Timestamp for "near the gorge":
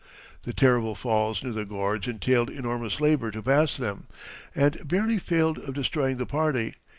1.43-2.07